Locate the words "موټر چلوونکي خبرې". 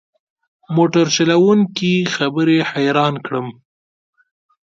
0.75-2.57